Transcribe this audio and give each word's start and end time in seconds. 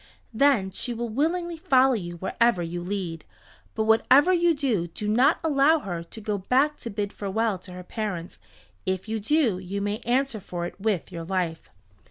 Then 0.33 0.71
she 0.71 0.95
will 0.95 1.09
willingly 1.09 1.57
follow 1.57 1.93
you 1.93 2.17
wherever 2.17 2.63
you 2.63 2.81
lead. 2.81 3.23
But 3.75 3.83
whatever 3.83 4.33
you 4.33 4.55
do 4.55 4.87
do 4.87 5.07
not 5.07 5.37
allow 5.43 5.77
her 5.77 6.01
to 6.01 6.19
go 6.19 6.39
back 6.39 6.79
to 6.79 6.89
bid 6.89 7.13
farewell 7.13 7.59
to 7.59 7.73
her 7.73 7.83
parents. 7.83 8.39
If 8.87 9.07
you 9.07 9.19
do 9.19 9.59
you 9.59 9.79
may 9.79 9.99
answer 9.99 10.39
for 10.39 10.65
it 10.65 10.81
with 10.81 11.11
your 11.11 11.23
life." 11.25 11.69